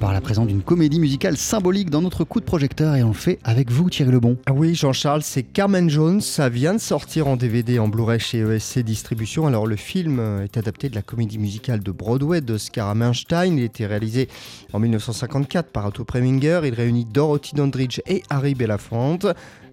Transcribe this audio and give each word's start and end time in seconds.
parle 0.00 0.16
à 0.16 0.22
présent 0.22 0.46
d'une 0.46 0.62
comédie 0.62 0.98
musicale 0.98 1.36
symbolique 1.36 1.90
dans 1.90 2.00
notre 2.00 2.24
coup 2.24 2.40
de 2.40 2.46
projecteur 2.46 2.96
et 2.96 3.02
on 3.02 3.08
le 3.08 3.12
fait 3.12 3.38
avec 3.44 3.70
vous 3.70 3.90
Thierry 3.90 4.12
Lebon. 4.12 4.38
Ah 4.46 4.52
oui 4.54 4.74
Jean-Charles, 4.74 5.20
c'est 5.22 5.42
Carmen 5.42 5.90
Jones, 5.90 6.22
ça 6.22 6.48
vient 6.48 6.72
de 6.72 6.78
sortir 6.78 7.28
en 7.28 7.36
DVD 7.36 7.78
en 7.78 7.86
Blu-ray 7.86 8.18
chez 8.18 8.38
ESC 8.38 8.78
Distribution. 8.78 9.46
Alors 9.46 9.66
le 9.66 9.76
film 9.76 10.18
est 10.42 10.56
adapté 10.56 10.88
de 10.88 10.94
la 10.94 11.02
comédie 11.02 11.36
musicale 11.36 11.80
de 11.80 11.90
Broadway 11.90 12.40
d'Oscar 12.40 12.88
Hammerstein, 12.88 13.58
il 13.58 13.60
a 13.60 13.66
été 13.66 13.84
réalisé 13.84 14.28
en 14.72 14.78
1954 14.78 15.70
par 15.70 15.84
Otto 15.84 16.04
Preminger, 16.04 16.62
il 16.64 16.72
réunit 16.72 17.04
Dorothy 17.04 17.54
Dandridge 17.54 18.00
et 18.06 18.22
Harry 18.30 18.54
Belafonte. 18.54 19.26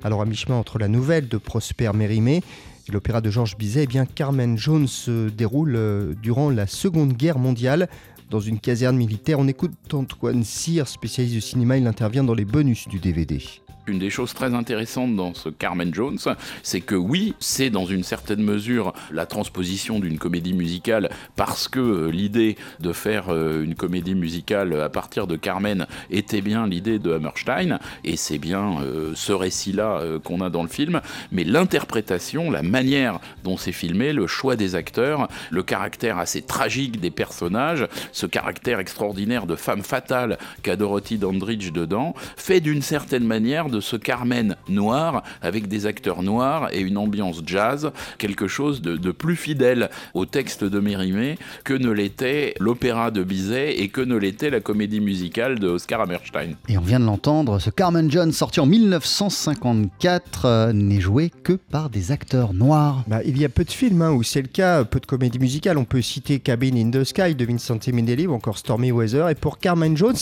Alors 0.03 0.21
à 0.21 0.25
mi-chemin 0.25 0.57
entre 0.57 0.77
la 0.77 0.89
nouvelle 0.89 1.29
de 1.29 1.37
Prosper 1.37 1.91
Mérimée 1.93 2.43
et 2.89 2.91
l'opéra 2.91 3.21
de 3.21 3.31
Georges 3.31 3.55
Bizet, 3.57 3.83
eh 3.83 3.87
bien 3.87 4.05
Carmen 4.05 4.57
Jones 4.57 4.87
se 4.87 5.29
déroule 5.29 5.75
euh, 5.77 6.13
durant 6.21 6.49
la 6.49 6.67
Seconde 6.67 7.13
Guerre 7.13 7.39
mondiale 7.39 7.87
dans 8.29 8.39
une 8.39 8.59
caserne 8.59 8.97
militaire. 8.97 9.39
On 9.39 9.47
écoute 9.47 9.71
Antoine 9.93 10.43
Cyr, 10.43 10.87
spécialiste 10.87 11.35
du 11.35 11.41
cinéma, 11.41 11.77
il 11.77 11.87
intervient 11.87 12.23
dans 12.23 12.33
les 12.33 12.45
bonus 12.45 12.87
du 12.87 12.99
DVD. 12.99 13.39
Une 13.87 13.99
des 13.99 14.09
choses 14.09 14.33
très 14.33 14.53
intéressantes 14.53 15.15
dans 15.15 15.33
ce 15.33 15.47
Carmen 15.47 15.93
Jones, 15.93 16.17
c'est 16.61 16.81
que 16.81 16.95
oui, 16.95 17.33
c'est 17.39 17.69
dans 17.69 17.85
une 17.85 18.03
certaine 18.03 18.43
mesure 18.43 18.91
la 19.11 19.25
transposition 19.25 20.01
d'une 20.01 20.19
comédie 20.19 20.53
musicale 20.53 21.09
parce 21.37 21.69
que 21.69 21.79
euh, 21.79 22.11
l'idée 22.11 22.57
de 22.81 22.91
faire 22.91 23.29
euh, 23.29 23.63
une 23.63 23.75
comédie 23.75 24.13
musicale 24.13 24.81
à 24.81 24.89
partir 24.89 25.25
de 25.25 25.37
Carmen 25.37 25.87
était 26.11 26.41
bien 26.41 26.67
l'idée 26.67 26.99
de 26.99 27.13
Hammerstein 27.13 27.79
et 28.03 28.17
c'est 28.17 28.39
bien 28.39 28.81
euh, 28.81 29.13
ce 29.15 29.31
récit-là 29.31 30.01
qu'on 30.21 30.41
a 30.41 30.49
dans 30.49 30.63
le 30.63 30.69
film, 30.69 30.99
mais 31.31 31.45
l'interprétation, 31.45 32.51
la 32.51 32.63
manière 32.63 33.21
dont 33.45 33.55
c'est 33.55 33.71
filmé, 33.71 34.11
le 34.11 34.27
choix 34.27 34.57
des 34.57 34.75
acteurs, 34.75 35.29
le 35.49 35.63
caractère 35.63 36.17
assez 36.17 36.41
tragique 36.41 36.99
des 36.99 37.11
personnages, 37.11 37.87
ce 38.11 38.25
caractère 38.25 38.79
extraordinaire 38.79 39.45
de 39.45 39.55
femme 39.55 39.83
fatale 39.83 40.37
qu'a 40.61 40.75
Dorothy 40.75 41.17
Dandridge 41.17 41.71
dedans, 41.71 42.15
fait 42.35 42.59
d'une 42.59 42.81
certaine 42.81 43.23
manière 43.23 43.69
de 43.69 43.76
de 43.77 43.81
ce 43.81 43.95
Carmen 43.95 44.55
noir 44.69 45.21
avec 45.43 45.67
des 45.67 45.85
acteurs 45.85 46.23
noirs 46.23 46.69
et 46.73 46.81
une 46.81 46.97
ambiance 46.97 47.41
jazz, 47.45 47.91
quelque 48.17 48.47
chose 48.47 48.81
de, 48.81 49.11
plus 49.11 49.35
fidèle 49.35 49.89
au 50.15 50.25
texte 50.25 50.63
de 50.63 50.79
Mérimée 50.79 51.37
que 51.63 51.73
ne 51.73 51.91
l'était 51.91 52.55
l'opéra 52.59 53.11
de 53.11 53.23
Bizet 53.23 53.79
et 53.79 53.89
que 53.89 54.01
ne 54.01 54.15
l'était 54.15 54.49
la 54.49 54.61
comédie 54.61 54.99
musicale 54.99 55.59
de 55.59 55.67
Oscar 55.67 56.01
Hammerstein. 56.01 56.55
Et 56.67 56.77
on 56.77 56.81
vient 56.81 56.99
de 56.99 57.05
l'entendre, 57.05 57.59
ce 57.59 57.69
Carmen 57.69 58.09
John 58.09 58.31
sorti 58.31 58.59
en 58.59 58.65
1954 58.65 60.45
euh, 60.45 60.73
n'est 60.73 60.99
joué 60.99 61.31
que 61.43 61.53
par 61.53 61.91
des 61.91 62.11
acteurs 62.11 62.53
noirs. 62.55 63.03
Bah, 63.07 63.19
il 63.25 63.37
y 63.37 63.45
a 63.45 63.49
peu 63.49 63.63
de 63.63 63.71
films 63.71 64.01
hein, 64.01 64.11
où 64.11 64.23
c'est 64.23 64.41
le 64.41 64.47
cas, 64.47 64.83
peu 64.85 64.99
de 64.99 65.05
comédies 65.05 65.39
musicales. 65.39 65.77
On 65.77 65.85
peut 65.85 66.01
citer 66.01 66.39
Cabin 66.39 66.75
in 66.75 66.89
the 66.89 67.03
Sky 67.03 67.35
de 67.35 67.45
Vincent 67.45 67.77
Minelli 67.93 68.25
ou 68.25 68.33
encore 68.33 68.57
Stormy 68.57 68.91
Weather. 68.91 69.29
Et 69.29 69.35
pour 69.35 69.59
Carmen 69.59 69.95
Jones, 69.95 70.17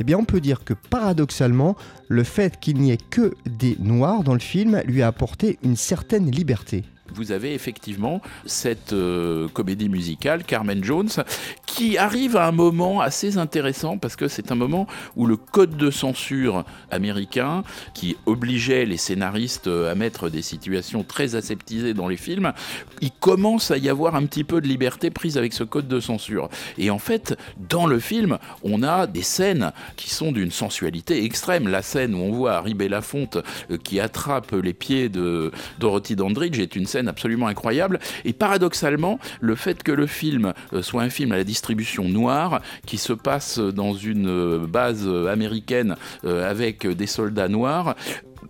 eh 0.00 0.04
bien 0.04 0.18
on 0.18 0.24
peut 0.24 0.40
dire 0.40 0.64
que 0.64 0.74
paradoxalement, 0.74 1.76
le 2.08 2.24
fait 2.24 2.58
qu'il 2.58 2.78
n'y 2.78 2.92
ait 2.92 2.97
que 3.10 3.34
des 3.46 3.76
noirs 3.80 4.22
dans 4.22 4.34
le 4.34 4.40
film 4.40 4.80
lui 4.84 5.02
a 5.02 5.06
apporté 5.06 5.58
une 5.62 5.76
certaine 5.76 6.30
liberté 6.30 6.84
vous 7.18 7.32
avez 7.32 7.52
effectivement 7.52 8.22
cette 8.46 8.92
euh, 8.92 9.48
comédie 9.48 9.88
musicale, 9.88 10.44
Carmen 10.44 10.84
Jones, 10.84 11.10
qui 11.66 11.98
arrive 11.98 12.36
à 12.36 12.46
un 12.46 12.52
moment 12.52 13.00
assez 13.00 13.38
intéressant 13.38 13.98
parce 13.98 14.14
que 14.14 14.28
c'est 14.28 14.52
un 14.52 14.54
moment 14.54 14.86
où 15.16 15.26
le 15.26 15.36
code 15.36 15.76
de 15.76 15.90
censure 15.90 16.64
américain, 16.92 17.64
qui 17.92 18.16
obligeait 18.26 18.86
les 18.86 18.96
scénaristes 18.96 19.66
euh, 19.66 19.90
à 19.90 19.96
mettre 19.96 20.28
des 20.28 20.42
situations 20.42 21.02
très 21.02 21.34
aseptisées 21.34 21.92
dans 21.92 22.06
les 22.06 22.16
films, 22.16 22.52
il 23.00 23.10
commence 23.10 23.72
à 23.72 23.78
y 23.78 23.88
avoir 23.88 24.14
un 24.14 24.24
petit 24.24 24.44
peu 24.44 24.60
de 24.60 24.68
liberté 24.68 25.10
prise 25.10 25.36
avec 25.36 25.52
ce 25.52 25.64
code 25.64 25.88
de 25.88 25.98
censure. 25.98 26.48
Et 26.78 26.90
en 26.90 27.00
fait, 27.00 27.36
dans 27.68 27.86
le 27.86 27.98
film, 27.98 28.38
on 28.62 28.84
a 28.84 29.08
des 29.08 29.22
scènes 29.22 29.72
qui 29.96 30.10
sont 30.10 30.30
d'une 30.30 30.52
sensualité 30.52 31.24
extrême. 31.24 31.66
La 31.66 31.82
scène 31.82 32.14
où 32.14 32.18
on 32.18 32.30
voit 32.30 32.54
Harry 32.54 32.74
Belafonte 32.74 33.38
euh, 33.72 33.76
qui 33.76 33.98
attrape 33.98 34.52
les 34.52 34.72
pieds 34.72 35.08
de 35.08 35.50
Dorothy 35.80 36.14
Dandridge 36.14 36.60
est 36.60 36.76
une 36.76 36.86
scène 36.86 37.07
absolument 37.08 37.46
incroyable. 37.46 37.98
Et 38.24 38.32
paradoxalement, 38.32 39.18
le 39.40 39.54
fait 39.54 39.82
que 39.82 39.92
le 39.92 40.06
film 40.06 40.52
euh, 40.72 40.82
soit 40.82 41.02
un 41.02 41.10
film 41.10 41.32
à 41.32 41.36
la 41.36 41.44
distribution 41.44 42.08
noire, 42.08 42.60
qui 42.86 42.98
se 42.98 43.12
passe 43.12 43.58
dans 43.58 43.94
une 43.94 44.28
euh, 44.28 44.66
base 44.66 45.04
euh, 45.06 45.32
américaine 45.32 45.96
avec 46.24 46.86
des 46.86 47.06
soldats 47.06 47.48
noirs, 47.48 47.94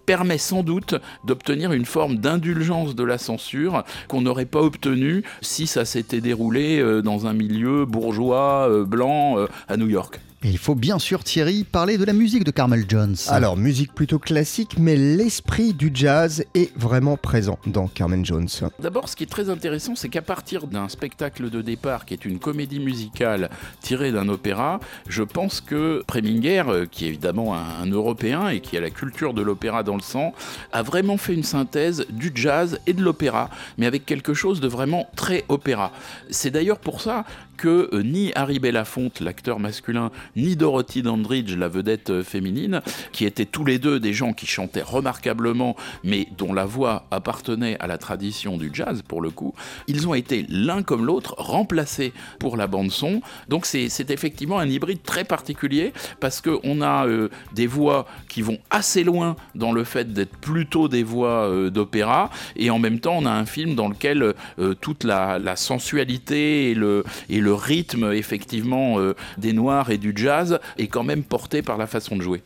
permet 0.08 0.38
sans 0.38 0.62
doute 0.62 0.94
d'obtenir 1.24 1.74
une 1.74 1.84
forme 1.84 2.16
d'indulgence 2.16 2.94
de 2.94 3.04
la 3.04 3.18
censure 3.18 3.84
qu'on 4.08 4.22
n'aurait 4.22 4.46
pas 4.46 4.62
obtenue 4.62 5.22
si 5.42 5.66
ça 5.66 5.84
s'était 5.84 6.22
déroulé 6.22 6.82
dans 7.04 7.26
un 7.26 7.34
milieu 7.34 7.84
bourgeois 7.84 8.84
blanc 8.86 9.36
à 9.68 9.76
New 9.76 9.88
York. 9.88 10.18
Et 10.44 10.50
il 10.50 10.58
faut 10.58 10.76
bien 10.76 11.00
sûr, 11.00 11.24
Thierry, 11.24 11.64
parler 11.64 11.98
de 11.98 12.04
la 12.04 12.12
musique 12.12 12.44
de 12.44 12.52
Carmel 12.52 12.84
Jones. 12.88 13.16
Alors, 13.26 13.56
musique 13.56 13.92
plutôt 13.92 14.20
classique, 14.20 14.76
mais 14.78 14.94
l'esprit 14.94 15.74
du 15.74 15.90
jazz 15.92 16.44
est 16.54 16.70
vraiment 16.78 17.16
présent 17.16 17.58
dans 17.66 17.88
Carmen 17.88 18.24
Jones. 18.24 18.46
D'abord, 18.78 19.08
ce 19.08 19.16
qui 19.16 19.24
est 19.24 19.28
très 19.28 19.50
intéressant, 19.50 19.96
c'est 19.96 20.08
qu'à 20.08 20.22
partir 20.22 20.68
d'un 20.68 20.88
spectacle 20.88 21.50
de 21.50 21.60
départ 21.60 22.04
qui 22.04 22.14
est 22.14 22.24
une 22.24 22.38
comédie 22.38 22.78
musicale 22.78 23.50
tirée 23.80 24.12
d'un 24.12 24.28
opéra, 24.28 24.78
je 25.08 25.24
pense 25.24 25.60
que 25.60 26.04
Preminger, 26.06 26.62
euh, 26.68 26.86
qui 26.86 27.06
est 27.06 27.08
évidemment 27.08 27.56
un, 27.56 27.86
Européen 27.88 28.48
et 28.48 28.60
qui 28.60 28.76
a 28.76 28.80
la 28.80 28.90
culture 28.90 29.34
de 29.34 29.42
l'opéra 29.42 29.82
dans 29.82 29.96
le 29.98 30.02
sang, 30.02 30.32
a 30.72 30.82
vraiment 30.82 31.16
fait 31.16 31.34
une 31.34 31.42
synthèse 31.42 32.06
du 32.08 32.32
jazz 32.34 32.78
et 32.86 32.92
de 32.92 33.02
l'opéra, 33.02 33.50
mais 33.76 33.86
avec 33.86 34.06
quelque 34.06 34.34
chose 34.34 34.60
de 34.60 34.68
vraiment 34.68 35.08
très 35.16 35.44
opéra. 35.48 35.92
C'est 36.30 36.50
d'ailleurs 36.50 36.78
pour 36.78 37.00
ça 37.00 37.24
que 37.58 37.90
euh, 37.92 38.02
ni 38.02 38.32
Harry 38.34 38.60
Belafonte, 38.60 39.20
l'acteur 39.20 39.58
masculin, 39.58 40.10
ni 40.36 40.56
Dorothy 40.56 41.02
Dandridge, 41.02 41.54
la 41.56 41.68
vedette 41.68 42.08
euh, 42.08 42.22
féminine, 42.22 42.80
qui 43.12 43.26
étaient 43.26 43.44
tous 43.44 43.64
les 43.64 43.78
deux 43.78 44.00
des 44.00 44.14
gens 44.14 44.32
qui 44.32 44.46
chantaient 44.46 44.80
remarquablement, 44.80 45.76
mais 46.04 46.28
dont 46.38 46.54
la 46.54 46.64
voix 46.64 47.06
appartenait 47.10 47.76
à 47.80 47.86
la 47.86 47.98
tradition 47.98 48.56
du 48.56 48.70
jazz 48.72 49.02
pour 49.06 49.20
le 49.20 49.30
coup, 49.30 49.54
ils 49.88 50.08
ont 50.08 50.14
été 50.14 50.46
l'un 50.48 50.82
comme 50.82 51.04
l'autre 51.04 51.34
remplacés 51.36 52.12
pour 52.38 52.56
la 52.56 52.68
bande 52.68 52.90
son. 52.90 53.20
Donc 53.48 53.66
c'est 53.66 54.10
effectivement 54.10 54.58
un 54.58 54.68
hybride 54.68 55.02
très 55.02 55.24
particulier 55.24 55.92
parce 56.20 56.40
qu'on 56.40 56.80
a 56.80 57.06
euh, 57.06 57.28
des 57.52 57.66
voix 57.66 58.06
qui 58.28 58.40
vont 58.40 58.58
assez 58.70 59.02
loin 59.02 59.34
dans 59.56 59.72
le 59.72 59.82
fait 59.82 60.12
d'être 60.12 60.36
plutôt 60.38 60.88
des 60.88 61.02
voix 61.02 61.50
d'opéra 61.70 62.30
et 62.54 62.70
en 62.70 62.78
même 62.78 63.00
temps 63.00 63.16
on 63.18 63.26
a 63.26 63.32
un 63.32 63.46
film 63.46 63.74
dans 63.74 63.88
lequel 63.88 64.34
toute 64.80 65.02
la, 65.02 65.56
sensualité 65.56 66.70
et 66.70 66.74
le, 66.74 67.02
et 67.28 67.40
le 67.40 67.47
le 67.48 67.54
rythme 67.54 68.12
effectivement 68.12 69.00
euh, 69.00 69.14
des 69.38 69.54
Noirs 69.54 69.90
et 69.90 69.96
du 69.96 70.12
jazz 70.14 70.58
est 70.76 70.88
quand 70.88 71.02
même 71.02 71.22
porté 71.22 71.62
par 71.62 71.78
la 71.78 71.86
façon 71.86 72.14
de 72.14 72.20
jouer. 72.20 72.42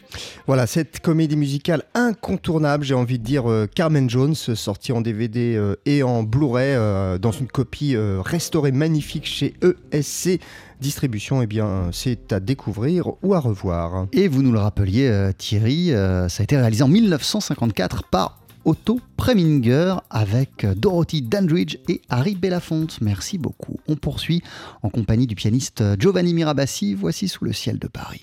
Voilà, 0.47 0.69
cette 0.69 1.01
comédie 1.01 1.35
musicale 1.37 1.83
incontournable, 1.95 2.85
j'ai 2.85 2.95
envie 2.95 3.19
de 3.19 3.25
dire 3.25 3.51
euh, 3.51 3.67
Carmen 3.67 4.09
Jones, 4.09 4.37
sortie 4.37 4.93
en 4.93 5.01
DVD 5.01 5.57
euh, 5.57 5.75
et 5.87 6.05
en 6.05 6.23
Blu-ray 6.23 6.63
dans 7.19 7.33
une 7.33 7.49
copie 7.49 7.97
restaurée 7.97 8.73
magnifique 8.73 9.27
chez 9.27 9.55
ESC 9.93 10.41
distribution, 10.81 11.43
eh 11.43 11.47
bien, 11.47 11.91
c'est 11.93 12.33
à 12.33 12.41
découvrir 12.41 13.13
ou 13.23 13.34
à 13.34 13.39
revoir. 13.39 14.07
Et 14.13 14.27
vous 14.27 14.43
nous 14.43 14.51
le 14.51 14.59
rappeliez, 14.59 15.31
Thierry, 15.39 15.91
ça 15.91 16.41
a 16.41 16.43
été 16.43 16.57
réalisé 16.57 16.83
en 16.83 16.89
1954 16.89 18.05
par 18.09 18.41
Otto 18.65 19.00
Preminger 19.17 19.97
avec 20.11 20.67
Dorothy 20.77 21.23
Dandridge 21.23 21.78
et 21.89 22.03
Harry 22.11 22.34
Belafonte. 22.34 23.00
Merci 23.00 23.39
beaucoup. 23.39 23.78
On 23.89 23.97
poursuit 23.97 24.43
en 24.83 24.91
compagnie 24.91 25.27
du 25.27 25.34
pianiste 25.34 25.83
Giovanni 25.99 26.34
Mirabassi. 26.34 26.95
Voici 26.95 27.28
Sous 27.28 27.45
le 27.45 27.53
ciel 27.53 27.78
de 27.78 27.89
Paris. 27.89 28.21